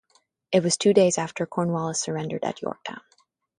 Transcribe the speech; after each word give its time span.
It 0.51 0.63
was 0.63 0.77
two 0.77 0.95
days 0.95 1.19
after 1.19 1.45
Cornwallis 1.45 2.01
surrendered 2.01 2.43
at 2.43 2.63
Yorktown. 2.63 3.01